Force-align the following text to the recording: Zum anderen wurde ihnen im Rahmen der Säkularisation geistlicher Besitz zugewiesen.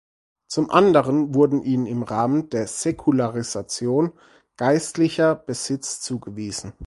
Zum 0.47 0.71
anderen 0.71 1.35
wurde 1.35 1.57
ihnen 1.57 1.85
im 1.85 2.01
Rahmen 2.01 2.49
der 2.49 2.65
Säkularisation 2.65 4.13
geistlicher 4.57 5.35
Besitz 5.35 6.01
zugewiesen. 6.01 6.73